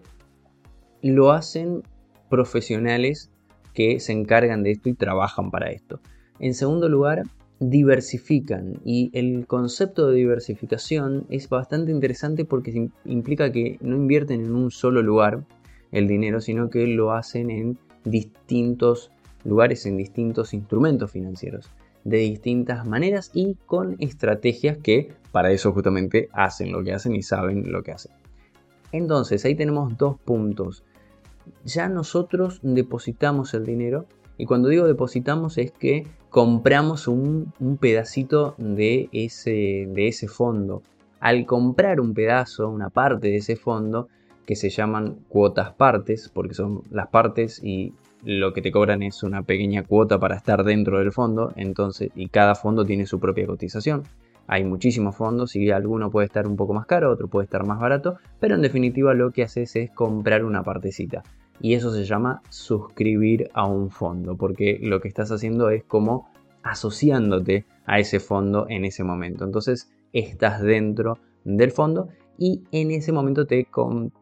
lo 1.02 1.32
hacen 1.32 1.82
profesionales 2.30 3.32
que 3.72 3.98
se 3.98 4.12
encargan 4.12 4.62
de 4.62 4.70
esto 4.70 4.88
y 4.88 4.94
trabajan 4.94 5.50
para 5.50 5.72
esto. 5.72 5.98
En 6.38 6.54
segundo 6.54 6.88
lugar, 6.88 7.24
diversifican 7.58 8.74
y 8.84 9.10
el 9.14 9.48
concepto 9.48 10.06
de 10.06 10.14
diversificación 10.14 11.26
es 11.28 11.48
bastante 11.48 11.90
interesante 11.90 12.44
porque 12.44 12.90
implica 13.04 13.50
que 13.50 13.78
no 13.80 13.96
invierten 13.96 14.44
en 14.44 14.54
un 14.54 14.70
solo 14.70 15.02
lugar 15.02 15.44
el 15.90 16.06
dinero, 16.06 16.40
sino 16.40 16.70
que 16.70 16.86
lo 16.86 17.10
hacen 17.10 17.50
en 17.50 17.78
distintos 18.04 19.10
lugares, 19.42 19.86
en 19.86 19.96
distintos 19.96 20.54
instrumentos 20.54 21.10
financieros, 21.10 21.68
de 22.04 22.18
distintas 22.18 22.86
maneras 22.86 23.30
y 23.34 23.56
con 23.66 23.96
estrategias 23.98 24.78
que 24.78 25.12
para 25.32 25.50
eso 25.50 25.72
justamente 25.72 26.28
hacen 26.32 26.70
lo 26.70 26.84
que 26.84 26.92
hacen 26.92 27.16
y 27.16 27.22
saben 27.22 27.72
lo 27.72 27.82
que 27.82 27.92
hacen. 27.92 28.12
Entonces 28.92 29.44
ahí 29.44 29.54
tenemos 29.54 29.96
dos 29.96 30.18
puntos. 30.20 30.84
Ya 31.64 31.88
nosotros 31.88 32.60
depositamos 32.62 33.54
el 33.54 33.64
dinero 33.64 34.06
y 34.38 34.46
cuando 34.46 34.68
digo 34.68 34.86
depositamos 34.86 35.58
es 35.58 35.72
que 35.72 36.06
compramos 36.30 37.08
un, 37.08 37.52
pedacito 37.80 38.54
de 38.58 39.08
ese, 39.12 39.86
de 39.88 40.08
ese 40.08 40.28
fondo. 40.28 40.82
Al 41.20 41.46
comprar 41.46 42.00
un 42.00 42.12
pedazo, 42.12 42.68
una 42.68 42.90
parte 42.90 43.28
de 43.28 43.36
ese 43.36 43.56
fondo, 43.56 44.08
que 44.44 44.56
se 44.56 44.68
llaman 44.68 45.20
cuotas 45.28 45.72
partes, 45.72 46.30
porque 46.32 46.54
son 46.54 46.82
las 46.90 47.08
partes 47.08 47.62
y 47.62 47.94
lo 48.24 48.52
que 48.52 48.62
te 48.62 48.72
cobran 48.72 49.02
es 49.02 49.22
una 49.22 49.42
pequeña 49.42 49.82
cuota 49.82 50.18
para 50.18 50.36
estar 50.36 50.64
dentro 50.64 50.98
del 50.98 51.12
fondo, 51.12 51.52
entonces, 51.56 52.10
y 52.14 52.28
cada 52.28 52.54
fondo 52.54 52.84
tiene 52.84 53.06
su 53.06 53.20
propia 53.20 53.46
cotización. 53.46 54.02
Hay 54.46 54.64
muchísimos 54.64 55.16
fondos 55.16 55.56
y 55.56 55.70
alguno 55.70 56.10
puede 56.10 56.26
estar 56.26 56.46
un 56.46 56.56
poco 56.56 56.74
más 56.74 56.86
caro, 56.86 57.10
otro 57.10 57.28
puede 57.28 57.44
estar 57.44 57.64
más 57.66 57.80
barato, 57.80 58.18
pero 58.40 58.54
en 58.54 58.62
definitiva 58.62 59.14
lo 59.14 59.30
que 59.30 59.42
haces 59.42 59.74
es 59.76 59.90
comprar 59.90 60.44
una 60.44 60.62
partecita 60.62 61.22
y 61.60 61.74
eso 61.74 61.92
se 61.92 62.04
llama 62.04 62.42
suscribir 62.48 63.50
a 63.54 63.66
un 63.66 63.90
fondo, 63.90 64.36
porque 64.36 64.78
lo 64.82 65.00
que 65.00 65.08
estás 65.08 65.30
haciendo 65.30 65.70
es 65.70 65.84
como 65.84 66.28
asociándote 66.62 67.64
a 67.86 67.98
ese 67.98 68.20
fondo 68.20 68.66
en 68.68 68.84
ese 68.84 69.04
momento. 69.04 69.44
Entonces 69.44 69.90
estás 70.12 70.62
dentro 70.62 71.18
del 71.44 71.70
fondo 71.70 72.08
y 72.38 72.62
en 72.72 72.90
ese 72.90 73.12
momento 73.12 73.46
te, 73.46 73.66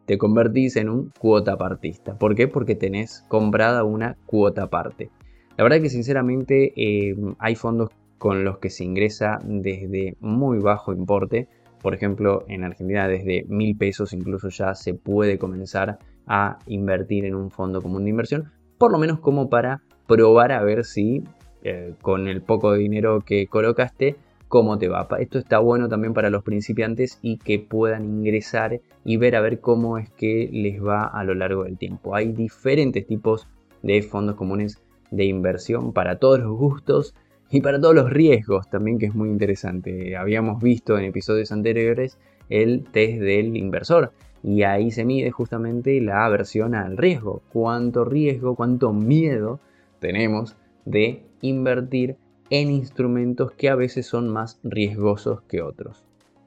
te 0.06 0.18
convertís 0.18 0.76
en 0.76 0.88
un 0.88 1.12
cuota 1.18 1.56
partista. 1.56 2.16
¿Por 2.18 2.34
qué? 2.34 2.48
Porque 2.48 2.74
tenés 2.74 3.24
comprada 3.28 3.84
una 3.84 4.16
cuota 4.26 4.68
parte. 4.68 5.10
La 5.56 5.64
verdad 5.64 5.80
que 5.80 5.90
sinceramente 5.90 6.72
eh, 6.76 7.14
hay 7.38 7.54
fondos 7.54 7.90
con 8.18 8.44
los 8.44 8.58
que 8.58 8.70
se 8.70 8.84
ingresa 8.84 9.38
desde 9.44 10.16
muy 10.20 10.58
bajo 10.58 10.92
importe. 10.92 11.48
Por 11.82 11.94
ejemplo, 11.94 12.44
en 12.48 12.64
Argentina 12.64 13.08
desde 13.08 13.44
mil 13.48 13.76
pesos 13.76 14.12
incluso 14.12 14.48
ya 14.48 14.74
se 14.74 14.94
puede 14.94 15.38
comenzar 15.38 15.98
a 16.26 16.58
invertir 16.66 17.24
en 17.24 17.34
un 17.34 17.50
fondo 17.50 17.82
común 17.82 18.04
de 18.04 18.10
inversión, 18.10 18.52
por 18.78 18.92
lo 18.92 18.98
menos 18.98 19.18
como 19.18 19.50
para 19.50 19.82
probar 20.06 20.52
a 20.52 20.62
ver 20.62 20.84
si 20.84 21.24
eh, 21.64 21.94
con 22.00 22.28
el 22.28 22.42
poco 22.42 22.74
dinero 22.74 23.20
que 23.20 23.46
colocaste, 23.46 24.16
cómo 24.52 24.76
te 24.76 24.86
va. 24.86 25.08
Esto 25.18 25.38
está 25.38 25.60
bueno 25.60 25.88
también 25.88 26.12
para 26.12 26.28
los 26.28 26.42
principiantes 26.42 27.18
y 27.22 27.38
que 27.38 27.58
puedan 27.58 28.04
ingresar 28.04 28.82
y 29.02 29.16
ver 29.16 29.34
a 29.34 29.40
ver 29.40 29.60
cómo 29.60 29.96
es 29.96 30.10
que 30.10 30.50
les 30.52 30.78
va 30.84 31.04
a 31.04 31.24
lo 31.24 31.34
largo 31.34 31.64
del 31.64 31.78
tiempo. 31.78 32.14
Hay 32.14 32.32
diferentes 32.32 33.06
tipos 33.06 33.48
de 33.82 34.02
fondos 34.02 34.36
comunes 34.36 34.78
de 35.10 35.24
inversión 35.24 35.94
para 35.94 36.18
todos 36.18 36.38
los 36.38 36.54
gustos 36.54 37.14
y 37.50 37.62
para 37.62 37.80
todos 37.80 37.94
los 37.94 38.10
riesgos 38.10 38.68
también 38.68 38.98
que 38.98 39.06
es 39.06 39.14
muy 39.14 39.30
interesante. 39.30 40.18
Habíamos 40.18 40.62
visto 40.62 40.98
en 40.98 41.06
episodios 41.06 41.50
anteriores 41.50 42.18
el 42.50 42.84
test 42.84 43.20
del 43.20 43.56
inversor 43.56 44.12
y 44.42 44.64
ahí 44.64 44.90
se 44.90 45.06
mide 45.06 45.30
justamente 45.30 45.98
la 46.02 46.26
aversión 46.26 46.74
al 46.74 46.98
riesgo. 46.98 47.40
Cuánto 47.54 48.04
riesgo, 48.04 48.54
cuánto 48.54 48.92
miedo 48.92 49.60
tenemos 49.98 50.56
de 50.84 51.22
invertir 51.40 52.16
en 52.52 52.70
instrumentos 52.70 53.52
que 53.52 53.70
a 53.70 53.74
veces 53.76 54.04
son 54.04 54.28
más 54.28 54.60
riesgosos 54.62 55.40
que 55.48 55.62
otros. 55.62 56.04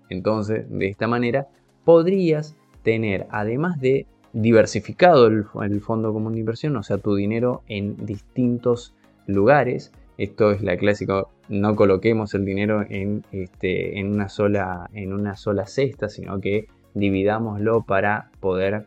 Entonces, 0.09 0.69
de 0.69 0.87
esta 0.87 1.07
manera, 1.07 1.47
podrías 1.83 2.55
tener, 2.83 3.25
además 3.31 3.79
de 3.79 4.05
diversificado 4.31 5.25
el, 5.25 5.81
fondo 5.81 6.13
común 6.13 6.33
de 6.33 6.41
inversión, 6.41 6.75
o 6.75 6.83
sea, 6.83 6.99
tu 6.99 7.15
dinero 7.15 7.63
en 7.67 8.05
distintos 8.05 8.93
lugares. 9.25 9.91
Esto 10.19 10.51
es 10.51 10.61
la 10.61 10.77
clásica, 10.77 11.23
no 11.49 11.75
coloquemos 11.75 12.35
el 12.35 12.45
dinero 12.45 12.85
en, 12.87 13.23
este, 13.31 13.99
en, 13.99 14.13
una, 14.13 14.29
sola, 14.29 14.87
en 14.93 15.11
una 15.11 15.35
sola 15.35 15.65
cesta, 15.65 16.07
sino 16.07 16.39
que 16.39 16.67
dividámoslo 16.93 17.81
para 17.81 18.29
poder 18.39 18.85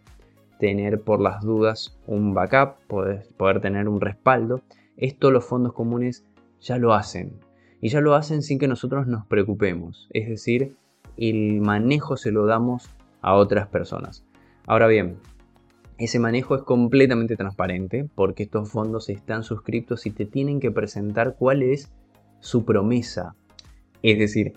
tener 0.60 1.00
por 1.00 1.20
las 1.20 1.42
dudas 1.42 1.98
un 2.06 2.32
backup, 2.32 2.76
poder, 2.87 3.26
poder 3.37 3.60
tener 3.60 3.88
un 3.88 4.00
respaldo. 4.00 4.60
Esto 4.96 5.32
los 5.32 5.44
fondos 5.44 5.72
comunes 5.72 6.25
ya 6.60 6.78
lo 6.78 6.94
hacen. 6.94 7.32
Y 7.80 7.90
ya 7.90 8.00
lo 8.00 8.14
hacen 8.14 8.42
sin 8.42 8.58
que 8.58 8.68
nosotros 8.68 9.06
nos 9.06 9.26
preocupemos. 9.26 10.08
Es 10.10 10.28
decir, 10.28 10.76
el 11.16 11.60
manejo 11.60 12.16
se 12.16 12.32
lo 12.32 12.46
damos 12.46 12.90
a 13.20 13.34
otras 13.34 13.68
personas. 13.68 14.24
Ahora 14.66 14.86
bien, 14.86 15.16
ese 15.98 16.18
manejo 16.18 16.54
es 16.54 16.62
completamente 16.62 17.36
transparente 17.36 18.08
porque 18.14 18.44
estos 18.44 18.70
fondos 18.70 19.08
están 19.08 19.42
suscritos 19.42 20.06
y 20.06 20.10
te 20.10 20.26
tienen 20.26 20.60
que 20.60 20.70
presentar 20.70 21.36
cuál 21.36 21.62
es 21.62 21.92
su 22.40 22.64
promesa. 22.64 23.34
Es 24.02 24.18
decir, 24.18 24.52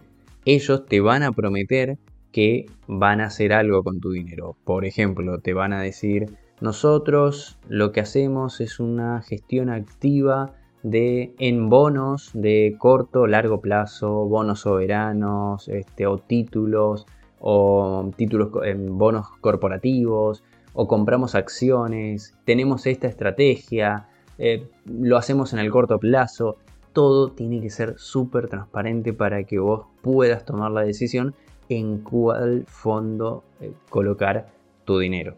ellos 0.46 0.86
te 0.86 1.02
van 1.02 1.24
a 1.24 1.32
prometer 1.32 1.98
que 2.32 2.68
van 2.88 3.22
a 3.22 3.26
hacer 3.26 3.54
algo 3.54 3.84
con 3.84 4.00
tu 4.00 4.12
dinero. 4.12 4.56
Por 4.64 4.86
ejemplo, 4.86 5.40
te 5.40 5.54
van 5.54 5.74
a 5.74 5.82
decir, 5.82 6.38
nosotros 6.62 7.58
lo 7.68 7.92
que 7.92 8.02
hacemos 8.02 8.62
es 8.62 8.80
una 8.80 9.22
gestión 9.22 9.70
activa 9.70 10.54
de 10.84 11.34
en 11.40 11.70
bonos 11.70 12.32
de 12.34 12.76
corto, 12.78 13.28
largo 13.28 13.62
plazo, 13.62 14.26
bonos 14.26 14.62
soberanos, 14.62 15.68
este, 15.68 16.08
o 16.08 16.18
títulos, 16.18 17.06
o 17.40 18.12
títulos 18.16 18.50
en 18.64 18.98
bonos 18.98 19.28
corporativos, 19.42 20.44
o 20.74 20.88
compramos 20.88 21.36
acciones, 21.36 22.38
tenemos 22.46 22.86
esta 22.88 23.08
estrategia, 23.08 24.08
eh, 24.38 24.68
lo 24.86 25.18
hacemos 25.18 25.54
en 25.54 25.60
el 25.60 25.70
corto 25.70 26.00
plazo. 26.00 26.58
Todo 26.94 27.30
tiene 27.30 27.62
que 27.62 27.70
ser 27.70 27.96
súper 27.98 28.48
transparente 28.48 29.14
para 29.14 29.44
que 29.44 29.60
vos 29.60 29.86
puedas 30.02 30.46
tomar 30.46 30.72
la 30.72 30.82
decisión 30.82 31.36
en 31.70 32.00
cuál 32.00 32.66
fondo 32.68 33.44
eh, 33.62 33.74
colocar 33.90 34.48
tu 34.84 35.00
dinero. 35.00 35.36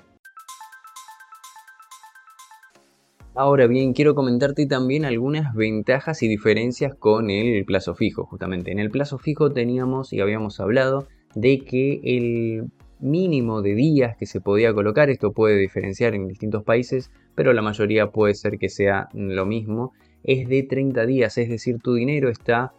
Ahora 3.35 3.65
bien, 3.65 3.93
quiero 3.93 4.13
comentarte 4.13 4.67
también 4.67 5.05
algunas 5.05 5.55
ventajas 5.55 6.21
y 6.21 6.27
diferencias 6.27 6.93
con 6.93 7.31
el 7.31 7.65
plazo 7.65 7.95
fijo. 7.95 8.25
Justamente 8.25 8.71
en 8.71 8.77
el 8.77 8.91
plazo 8.91 9.17
fijo 9.17 9.51
teníamos 9.51 10.13
y 10.13 10.21
habíamos 10.21 10.59
hablado 10.59 11.07
de 11.33 11.61
que 11.61 11.99
el 12.03 12.69
mínimo 12.99 13.63
de 13.63 13.73
días 13.73 14.15
que 14.17 14.27
se 14.27 14.39
podía 14.39 14.71
colocar, 14.71 15.09
esto 15.09 15.31
puede 15.31 15.57
diferenciar 15.57 16.13
en 16.13 16.27
distintos 16.27 16.63
países, 16.63 17.09
pero 17.33 17.53
la 17.53 17.63
mayoría 17.63 18.11
puede 18.11 18.35
ser 18.35 18.59
que 18.59 18.69
sea 18.69 19.09
lo 19.13 19.47
mismo, 19.47 19.93
es 20.23 20.47
de 20.47 20.61
30 20.61 21.03
días, 21.07 21.35
es 21.39 21.49
decir, 21.49 21.79
tu 21.79 21.95
dinero 21.95 22.29
está 22.29 22.71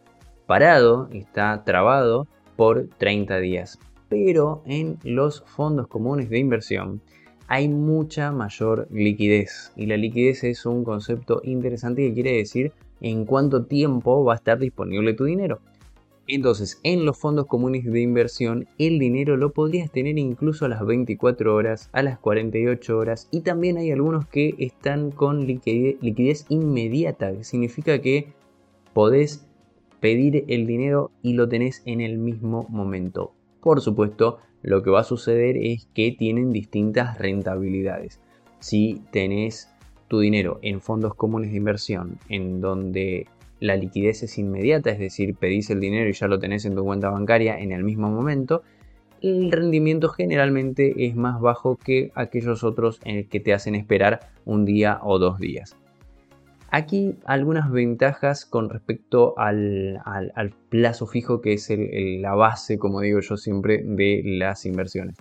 parado, 0.47 1.09
está 1.13 1.65
trabado 1.65 2.29
por 2.55 2.89
30 2.97 3.39
días. 3.41 3.81
Pero 4.09 4.63
en 4.67 4.99
los 5.03 5.43
fondos 5.47 5.89
comunes 5.89 6.31
de 6.31 6.39
inversión 6.39 7.03
hay 7.49 7.69
mucha 7.69 8.33
mayor 8.33 8.89
liquidez. 8.91 9.73
Y 9.77 9.87
la 9.87 9.97
liquidez 9.97 10.45
es 10.45 10.67
un 10.67 10.85
concepto 10.85 11.41
interesante 11.45 12.07
que 12.07 12.15
quiere 12.15 12.37
decir 12.37 12.73
en 13.01 13.25
cuánto 13.25 13.65
tiempo 13.65 14.25
va 14.25 14.35
a 14.35 14.37
estar 14.37 14.59
disponible 14.59 15.15
tu 15.15 15.25
dinero. 15.25 15.61
Entonces, 16.27 16.81
en 16.85 17.05
los 17.05 17.19
fondos 17.19 17.47
comunes 17.47 17.85
de 17.85 18.01
inversión, 18.01 18.67
el 18.79 18.99
dinero 18.99 19.37
lo 19.37 19.53
podrías 19.53 19.91
tener 19.91 20.17
incluso 20.17 20.65
a 20.65 20.69
las 20.69 20.85
24 20.85 21.55
horas, 21.55 21.91
a 21.93 22.03
las 22.03 22.19
48 22.19 22.97
horas 22.97 23.29
y 23.31 23.43
también 23.43 23.77
hay 23.77 23.91
algunos 23.91 24.27
que 24.27 24.55
están 24.59 25.11
con 25.11 25.47
liquidez, 25.47 26.47
inmediata, 26.49 27.31
que 27.33 27.45
significa 27.45 28.01
que 28.01 28.33
podés 28.95 29.47
pedir 30.01 30.47
el 30.49 30.67
dinero 30.67 31.11
y 31.23 31.35
lo 31.35 31.47
tenés 31.47 31.83
en 31.85 32.01
el 32.01 32.17
mismo 32.17 32.67
momento. 32.71 33.35
Por 33.61 33.83
supuesto, 33.83 34.39
lo 34.65 34.83
que 34.83 34.91
va 34.91 35.01
a 35.01 35.05
suceder 35.05 35.59
es 35.59 35.87
que 35.95 36.11
tienen 36.11 36.51
distintas 36.51 37.19
rentabilidades. 37.19 38.19
Si 38.61 39.03
tenés 39.13 39.69
tu 40.09 40.21
dinero 40.21 40.59
en 40.63 40.81
fondos 40.81 41.15
comunes 41.15 41.51
de 41.51 41.59
inversión, 41.59 42.19
en 42.31 42.63
donde 42.63 43.27
la 43.61 43.77
liquidez 43.77 44.23
es 44.23 44.39
inmediata, 44.39 44.91
es 44.91 44.99
decir, 44.99 45.35
pedís 45.35 45.69
el 45.69 45.81
dinero 45.81 46.09
y 46.09 46.15
ya 46.15 46.29
lo 46.29 46.39
tenés 46.39 46.65
en 46.65 46.75
tu 46.75 46.83
cuenta 46.83 47.11
bancaria 47.11 47.59
en 47.59 47.73
el 47.73 47.85
mismo 47.85 48.09
momento, 48.11 48.63
el 49.21 49.53
rendimiento 49.53 50.09
generalmente 50.09 51.07
es 51.07 51.15
más 51.15 51.41
bajo 51.43 51.77
que 51.77 52.11
aquellos 52.15 52.65
otros 52.65 53.01
en 53.05 53.17
el 53.17 53.29
que 53.29 53.41
te 53.41 53.53
hacen 53.53 53.75
esperar 53.75 54.31
un 54.47 54.65
día 54.65 54.99
o 55.03 55.19
dos 55.19 55.39
días. 55.39 55.77
Aquí 56.77 57.15
algunas 57.25 57.71
ventajas 57.71 58.45
con 58.45 58.69
respecto 58.69 59.39
al, 59.39 60.03
plazo 60.71 61.07
fijo 61.07 61.41
que 61.41 61.53
es 61.53 61.71
la 62.21 62.35
base, 62.35 62.79
como 62.79 63.01
digo 63.01 63.21
yo 63.21 63.37
siempre, 63.37 63.85
de 63.85 64.23
las 64.25 64.67
inversiones. 64.67 65.15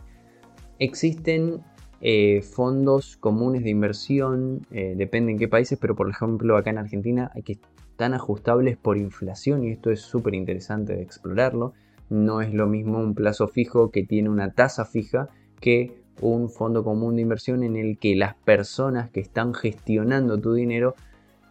Existen 0.79 1.61
eh, 2.01 2.41
fondos 2.41 3.17
comunes 3.17 3.63
de 3.63 3.69
inversión, 3.69 4.65
eh, 4.71 4.95
depende 4.97 5.33
en 5.33 5.37
qué 5.37 5.47
países, 5.47 5.77
pero 5.79 5.95
por 5.95 6.09
ejemplo 6.09 6.57
acá 6.57 6.71
en 6.71 6.79
Argentina 6.79 7.29
hay 7.35 7.43
que 7.43 7.59
están 7.91 8.15
ajustables 8.15 8.75
por 8.75 8.97
inflación 8.97 9.63
y 9.63 9.73
esto 9.73 9.91
es 9.91 10.01
súper 10.01 10.33
interesante 10.33 10.95
de 10.95 11.03
explorarlo. 11.03 11.73
No 12.09 12.41
es 12.41 12.51
lo 12.51 12.65
mismo 12.65 12.97
un 12.97 13.13
plazo 13.13 13.47
fijo 13.47 13.91
que 13.91 14.01
tiene 14.01 14.27
una 14.27 14.53
tasa 14.53 14.85
fija 14.85 15.29
que 15.61 16.01
un 16.19 16.49
fondo 16.49 16.83
común 16.83 17.15
de 17.15 17.21
inversión 17.21 17.61
en 17.61 17.75
el 17.75 17.99
que 17.99 18.15
las 18.15 18.33
personas 18.33 19.11
que 19.11 19.19
están 19.19 19.53
gestionando 19.53 20.39
tu 20.39 20.55
dinero, 20.55 20.95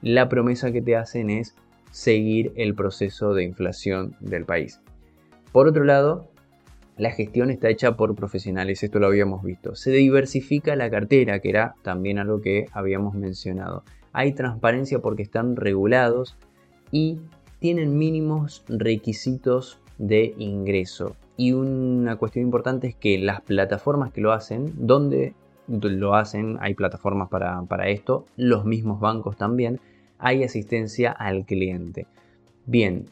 la 0.02 0.28
promesa 0.28 0.72
que 0.72 0.82
te 0.82 0.96
hacen 0.96 1.30
es 1.30 1.54
seguir 1.90 2.52
el 2.56 2.74
proceso 2.74 3.34
de 3.34 3.44
inflación 3.44 4.14
del 4.20 4.44
país. 4.44 4.80
Por 5.52 5.68
otro 5.68 5.84
lado, 5.84 6.28
la 6.96 7.10
gestión 7.10 7.50
está 7.50 7.68
hecha 7.68 7.96
por 7.96 8.14
profesionales, 8.14 8.82
esto 8.82 8.98
lo 8.98 9.06
habíamos 9.06 9.42
visto. 9.42 9.74
Se 9.74 9.90
diversifica 9.90 10.76
la 10.76 10.90
cartera, 10.90 11.40
que 11.40 11.50
era 11.50 11.74
también 11.82 12.18
algo 12.18 12.40
que 12.40 12.66
habíamos 12.72 13.14
mencionado 13.14 13.84
hay 14.12 14.32
transparencia 14.32 15.00
porque 15.00 15.22
están 15.22 15.56
regulados 15.56 16.36
y 16.90 17.18
tienen 17.58 17.96
mínimos 17.96 18.64
requisitos 18.68 19.80
de 19.98 20.34
ingreso. 20.38 21.16
Y 21.36 21.52
una 21.52 22.16
cuestión 22.16 22.44
importante 22.44 22.88
es 22.88 22.94
que 22.94 23.18
las 23.18 23.40
plataformas 23.40 24.12
que 24.12 24.20
lo 24.20 24.32
hacen, 24.32 24.72
donde 24.76 25.34
lo 25.66 26.14
hacen, 26.14 26.58
hay 26.60 26.74
plataformas 26.74 27.28
para, 27.28 27.88
esto, 27.88 28.26
los 28.36 28.64
mismos 28.64 29.00
bancos 29.00 29.36
también, 29.36 29.80
hay 30.22 30.44
asistencia 30.44 31.12
al 31.12 31.44
cliente. 31.44 32.06
Bien, 32.64 33.04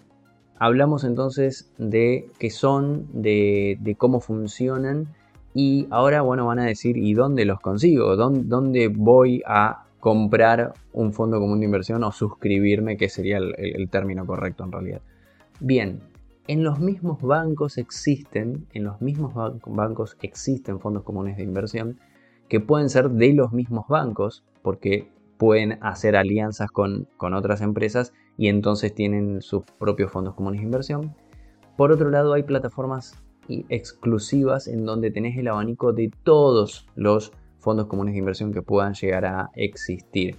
hablamos 0.59 1.05
entonces 1.05 1.71
de 1.77 2.31
qué 2.39 2.51
son, 2.51 3.07
de, 3.13 3.97
cómo 3.99 4.21
funcionan 4.21 5.09
y 5.53 5.89
ahora, 5.91 6.23
bueno, 6.23 6.47
van 6.47 6.61
a 6.61 6.65
decir, 6.65 6.97
¿y 6.97 7.13
dónde 7.13 7.45
los 7.45 7.61
consigo? 7.61 8.17
¿Dónde, 8.17 8.45
dónde 8.45 8.89
voy 8.89 9.43
a 9.45 9.85
comprar 10.01 10.73
un 10.93 11.13
fondo 11.13 11.39
común 11.39 11.61
de 11.61 11.67
inversión 11.67 12.03
o 12.05 12.11
suscribirme, 12.11 12.97
que 12.97 13.09
sería 13.09 13.37
el, 13.37 13.89
término 13.91 14.27
correcto 14.27 14.65
en 14.65 14.73
realidad. 14.73 15.03
Bien, 15.61 16.01
en 16.49 16.65
los 16.65 16.81
mismos 16.81 17.21
bancos 17.21 17.77
existen, 17.77 18.67
en 18.73 18.85
los 18.85 19.01
mismos 19.03 19.35
bancos 19.67 20.17
existen 20.23 20.81
fondos 20.81 21.03
comunes 21.03 21.37
de 21.37 21.43
inversión 21.43 21.99
que 22.49 22.61
pueden 22.61 22.89
ser 22.89 23.11
de 23.11 23.35
los 23.35 23.53
mismos 23.53 23.87
bancos 23.89 24.43
porque 24.63 25.09
pueden 25.41 25.79
hacer 25.81 26.17
alianzas 26.17 26.71
con, 26.71 27.09
con 27.17 27.33
otras 27.33 27.63
empresas 27.63 28.13
y 28.37 28.49
entonces 28.49 28.95
tienen 28.95 29.41
sus 29.41 29.63
propios 29.79 30.13
fondos 30.13 30.35
comunes 30.35 30.61
de 30.61 30.67
inversión. 30.67 31.17
Por 31.79 31.93
otro 31.93 32.11
lado, 32.11 32.35
hay 32.35 32.43
plataformas 32.43 33.25
exclusivas 33.49 34.69
en 34.69 34.85
donde 34.85 35.11
tenés 35.11 35.39
el 35.39 35.49
abanico 35.49 35.95
de 35.95 36.11
todos 36.25 36.87
los 36.95 37.33
fondos 37.59 37.87
comunes 37.87 38.13
de 38.13 38.19
inversión 38.19 38.53
que 38.53 38.61
puedan 38.61 38.93
llegar 38.93 39.25
a 39.25 39.51
existir. 39.55 40.37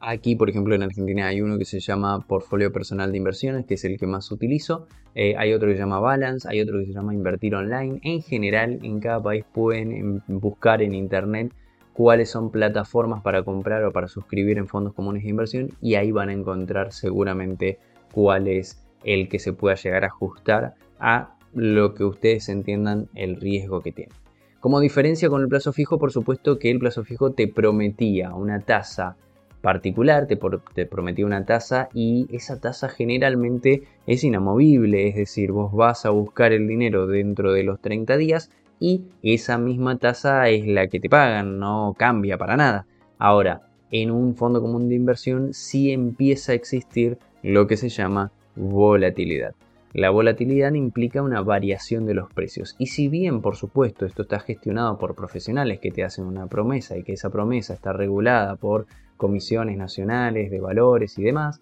Aquí, 0.00 0.36
por 0.36 0.48
ejemplo, 0.48 0.76
en 0.76 0.84
Argentina 0.84 1.26
hay 1.26 1.40
uno 1.40 1.58
que 1.58 1.64
se 1.64 1.80
llama 1.80 2.20
Portfolio 2.20 2.70
Personal 2.70 3.10
de 3.10 3.18
Inversiones, 3.18 3.66
que 3.66 3.74
es 3.74 3.84
el 3.84 3.98
que 3.98 4.06
más 4.06 4.30
utilizo. 4.30 4.86
Eh, 5.16 5.34
hay 5.36 5.52
otro 5.52 5.66
que 5.66 5.74
se 5.74 5.80
llama 5.80 5.98
Balance, 5.98 6.48
hay 6.48 6.60
otro 6.60 6.78
que 6.78 6.86
se 6.86 6.92
llama 6.92 7.14
Invertir 7.14 7.56
Online. 7.56 7.98
En 8.04 8.22
general, 8.22 8.78
en 8.80 9.00
cada 9.00 9.20
país 9.20 9.44
pueden 9.52 10.22
buscar 10.28 10.82
en 10.82 10.94
Internet 10.94 11.52
cuáles 11.98 12.30
son 12.30 12.52
plataformas 12.52 13.22
para 13.22 13.42
comprar 13.42 13.82
o 13.82 13.90
para 13.90 14.06
suscribir 14.06 14.56
en 14.56 14.68
fondos 14.68 14.94
comunes 14.94 15.24
de 15.24 15.30
inversión 15.30 15.70
y 15.82 15.96
ahí 15.96 16.12
van 16.12 16.28
a 16.28 16.32
encontrar 16.32 16.92
seguramente 16.92 17.80
cuál 18.12 18.46
es 18.46 18.86
el 19.02 19.28
que 19.28 19.40
se 19.40 19.52
pueda 19.52 19.74
llegar 19.74 20.04
a 20.04 20.06
ajustar 20.06 20.74
a 21.00 21.34
lo 21.54 21.94
que 21.94 22.04
ustedes 22.04 22.48
entiendan 22.50 23.08
el 23.16 23.34
riesgo 23.40 23.80
que 23.80 23.90
tienen. 23.90 24.14
Como 24.60 24.78
diferencia 24.78 25.28
con 25.28 25.42
el 25.42 25.48
plazo 25.48 25.72
fijo, 25.72 25.98
por 25.98 26.12
supuesto 26.12 26.60
que 26.60 26.70
el 26.70 26.78
plazo 26.78 27.02
fijo 27.02 27.32
te 27.32 27.48
prometía 27.48 28.32
una 28.32 28.60
tasa 28.60 29.16
particular, 29.60 30.28
te, 30.28 30.86
prometía 30.86 31.26
una 31.26 31.46
tasa 31.46 31.88
y 31.92 32.28
esa 32.30 32.60
tasa 32.60 32.88
generalmente 32.88 33.82
es 34.06 34.22
inamovible, 34.22 35.08
es 35.08 35.16
decir, 35.16 35.50
vos 35.50 35.72
vas 35.72 36.06
a 36.06 36.10
buscar 36.10 36.52
el 36.52 36.68
dinero 36.68 37.08
dentro 37.08 37.52
de 37.52 37.64
los 37.64 37.80
30 37.80 38.16
días 38.18 38.52
y 38.80 39.06
esa 39.22 39.58
misma 39.58 39.98
tasa 39.98 40.48
es 40.48 40.66
la 40.66 40.88
que 40.88 41.00
te 41.00 41.08
pagan, 41.08 41.58
no 41.58 41.94
cambia 41.98 42.38
para 42.38 42.56
nada. 42.56 42.86
Ahora, 43.18 43.62
en 43.90 44.10
un 44.10 44.34
fondo 44.36 44.60
común 44.60 44.88
de 44.88 44.94
inversión 44.94 45.54
sí 45.54 45.90
empieza 45.90 46.52
a 46.52 46.54
existir 46.54 47.18
lo 47.42 47.66
que 47.66 47.76
se 47.76 47.88
llama 47.88 48.32
volatilidad. 48.54 49.54
La 49.94 50.10
volatilidad 50.10 50.74
implica 50.74 51.22
una 51.22 51.40
variación 51.40 52.04
de 52.04 52.14
los 52.14 52.30
precios 52.32 52.76
y 52.78 52.86
si 52.86 53.08
bien 53.08 53.40
por 53.40 53.56
supuesto 53.56 54.04
esto 54.04 54.22
está 54.22 54.38
gestionado 54.38 54.98
por 54.98 55.14
profesionales 55.14 55.80
que 55.80 55.90
te 55.90 56.04
hacen 56.04 56.26
una 56.26 56.46
promesa 56.46 56.98
y 56.98 57.02
que 57.02 57.14
esa 57.14 57.30
promesa 57.30 57.72
está 57.72 57.94
regulada 57.94 58.56
por 58.56 58.86
comisiones 59.16 59.78
nacionales 59.78 60.50
de 60.50 60.60
valores 60.60 61.18
y 61.18 61.22
demás, 61.22 61.58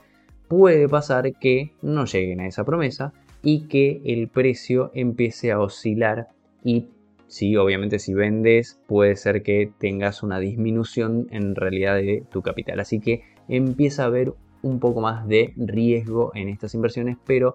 puede 0.48 0.88
pasar 0.88 1.33
que 1.35 1.72
no 1.83 2.05
lleguen 2.05 2.40
a 2.40 2.48
esa 2.48 2.64
promesa 2.64 3.12
y 3.42 3.68
que 3.68 4.02
el 4.05 4.29
precio 4.29 4.90
empiece 4.94 5.52
a 5.52 5.61
oscilar 5.61 6.29
y 6.64 6.88
si 7.29 7.57
obviamente 7.57 7.99
si 7.99 8.15
vendes 8.15 8.81
puede 8.87 9.17
ser 9.17 9.43
que 9.43 9.73
tengas 9.79 10.23
una 10.23 10.39
disminución 10.39 11.27
en 11.31 11.55
realidad 11.55 11.97
de 11.97 12.25
tu 12.31 12.43
capital. 12.43 12.81
Así 12.81 13.01
que 13.01 13.23
empieza 13.49 14.03
a 14.03 14.07
haber 14.07 14.35
un 14.62 14.81
poco 14.81 15.01
más 15.01 15.27
de 15.27 15.53
riesgo 15.57 16.33
en 16.35 16.49
estas 16.49 16.75
inversiones, 16.75 17.17
pero 17.27 17.55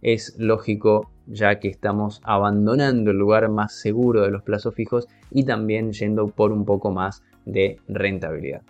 es 0.00 0.34
lógico 0.38 1.10
ya 1.26 1.60
que 1.60 1.68
estamos 1.68 2.20
abandonando 2.24 3.12
el 3.12 3.16
lugar 3.16 3.48
más 3.48 3.74
seguro 3.74 4.22
de 4.22 4.30
los 4.30 4.42
plazos 4.42 4.74
fijos 4.74 5.08
y 5.30 5.44
también 5.44 5.92
yendo 5.92 6.26
por 6.26 6.52
un 6.52 6.64
poco 6.64 6.90
más 6.90 7.22
de 7.44 7.78
rentabilidad. 7.88 8.62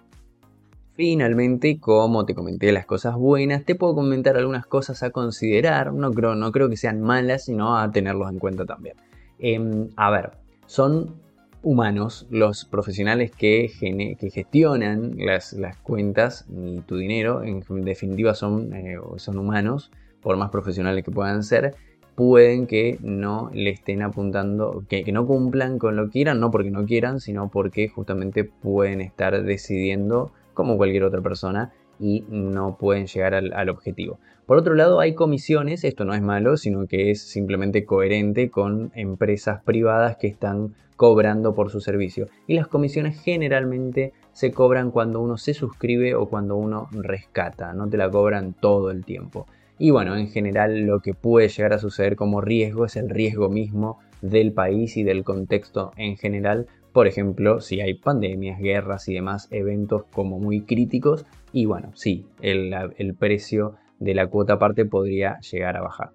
Finalmente, 0.94 1.80
como 1.80 2.26
te 2.26 2.34
comenté 2.34 2.70
las 2.70 2.84
cosas 2.84 3.16
buenas, 3.16 3.64
te 3.64 3.74
puedo 3.74 3.94
comentar 3.94 4.36
algunas 4.36 4.66
cosas 4.66 5.02
a 5.02 5.10
considerar, 5.10 5.94
no 5.94 6.12
creo, 6.12 6.34
no 6.34 6.52
creo 6.52 6.68
que 6.68 6.76
sean 6.76 7.00
malas, 7.00 7.46
sino 7.46 7.78
a 7.78 7.90
tenerlos 7.90 8.30
en 8.30 8.38
cuenta 8.38 8.66
también. 8.66 8.96
Em, 9.38 9.88
a 9.96 10.10
ver, 10.10 10.41
son 10.66 11.14
humanos 11.62 12.26
los 12.30 12.64
profesionales 12.64 13.30
que, 13.30 13.70
que 14.18 14.30
gestionan 14.30 15.14
las, 15.16 15.54
cuentas 15.82 16.44
y 16.50 16.80
tu 16.80 16.96
dinero, 16.96 17.42
en 17.44 17.62
definitiva 17.84 18.34
son, 18.34 18.72
eh, 18.74 18.98
son 19.16 19.38
humanos, 19.38 19.90
por 20.20 20.36
más 20.36 20.50
profesionales 20.50 21.04
que 21.04 21.10
puedan 21.10 21.42
ser, 21.42 21.74
pueden 22.14 22.66
que 22.66 22.98
no 23.00 23.50
le 23.52 23.70
estén 23.70 24.02
apuntando, 24.02 24.84
que, 24.88 25.10
no 25.12 25.26
cumplan 25.26 25.78
con 25.78 25.96
lo 25.96 26.06
que 26.06 26.12
quieran, 26.12 26.40
no 26.40 26.50
porque 26.50 26.70
no 26.70 26.84
quieran, 26.84 27.20
sino 27.20 27.48
porque 27.48 27.88
justamente 27.88 28.44
pueden 28.44 29.00
estar 29.00 29.42
decidiendo 29.42 30.32
como 30.54 30.76
cualquier 30.76 31.04
otra 31.04 31.22
persona 31.22 31.72
y 32.02 32.24
no 32.28 32.76
pueden 32.76 33.06
llegar 33.06 33.32
al, 33.32 33.68
objetivo. 33.68 34.18
Por 34.44 34.58
otro 34.58 34.74
lado, 34.74 34.98
hay 34.98 35.14
comisiones, 35.14 35.84
esto 35.84 36.04
no 36.04 36.14
es 36.14 36.20
malo, 36.20 36.56
sino 36.56 36.88
que 36.88 37.12
es 37.12 37.22
simplemente 37.22 37.84
coherente 37.84 38.50
con 38.50 38.90
empresas 38.96 39.62
privadas 39.62 40.16
que 40.16 40.26
están 40.26 40.74
cobrando 40.96 41.54
por 41.54 41.70
su 41.70 41.80
servicio. 41.80 42.26
Y 42.48 42.54
las 42.54 42.66
comisiones 42.66 43.22
generalmente 43.22 44.12
se 44.32 44.50
cobran 44.50 44.90
cuando 44.90 45.20
uno 45.20 45.38
se 45.38 45.54
suscribe 45.54 46.16
o 46.16 46.28
cuando 46.28 46.56
uno 46.56 46.88
rescata, 46.90 47.72
no 47.72 47.88
te 47.88 47.96
la 47.96 48.10
cobran 48.10 48.52
todo 48.52 48.90
el 48.90 49.04
tiempo. 49.04 49.46
Y 49.78 49.90
bueno, 49.90 50.16
en 50.16 50.28
general 50.28 50.80
lo 50.80 50.98
que 51.00 51.14
puede 51.14 51.48
llegar 51.48 51.72
a 51.72 51.78
suceder 51.78 52.16
como 52.16 52.40
riesgo 52.40 52.84
es 52.84 52.96
el 52.96 53.10
riesgo 53.10 53.48
mismo 53.48 54.00
del 54.22 54.52
país 54.52 54.96
y 54.96 55.04
del 55.04 55.22
contexto 55.22 55.92
en 55.96 56.16
general. 56.16 56.66
Por 56.92 57.06
ejemplo, 57.06 57.60
si 57.60 57.80
hay 57.80 57.94
pandemias, 57.94 58.60
guerras 58.60 59.08
y 59.08 59.14
demás 59.14 59.46
eventos 59.52 60.04
como 60.12 60.40
muy 60.40 60.62
críticos. 60.62 61.26
Y 61.52 61.66
bueno, 61.66 61.92
sí, 61.94 62.26
el, 62.40 63.14
precio 63.18 63.76
de 63.98 64.14
la 64.14 64.26
cuota 64.26 64.54
aparte 64.54 64.84
podría 64.84 65.38
llegar 65.40 65.76
a 65.76 65.82
bajar. 65.82 66.10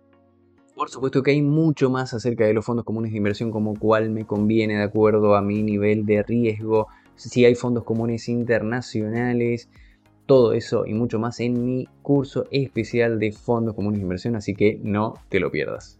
Por 0.76 0.90
supuesto 0.90 1.24
que 1.24 1.32
hay 1.32 1.42
mucho 1.42 1.90
más 1.90 2.14
acerca 2.14 2.46
de 2.46 2.54
los 2.54 2.66
fondos 2.66 2.86
comunes 2.86 3.12
de 3.12 3.18
inversión, 3.18 3.52
como 3.52 3.74
cuál 3.78 4.10
me 4.10 4.26
conviene 4.26 4.78
de 4.78 4.84
acuerdo 4.84 5.36
a 5.36 5.42
mi 5.42 5.64
nivel 5.64 6.06
de 6.06 6.24
riesgo, 6.24 6.88
si 7.16 7.46
hay 7.46 7.56
fondos 7.56 7.84
comunes 7.84 8.30
internacionales, 8.30 9.70
todo 10.28 10.54
eso 10.54 10.86
y 10.86 10.94
mucho 10.94 11.20
más 11.20 11.40
en 11.40 11.66
mi 11.66 11.88
curso 12.04 12.46
especial 12.52 13.18
de 13.18 13.32
fondos 13.32 13.74
comunes 13.74 14.00
de 14.00 14.04
inversión, 14.04 14.36
así 14.36 14.54
que 14.54 14.80
no 14.84 15.16
te 15.30 15.40
lo 15.40 15.50
pierdas. 15.50 16.00